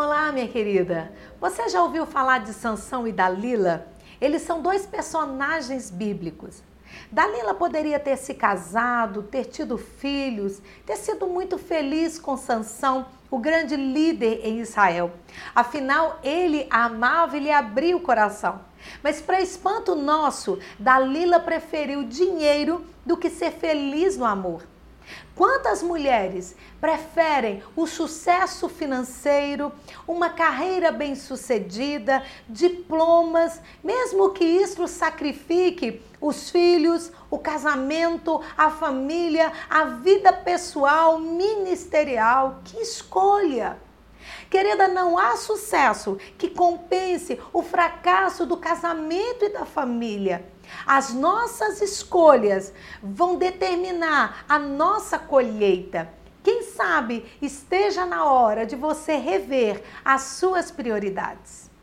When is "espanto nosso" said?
19.42-20.60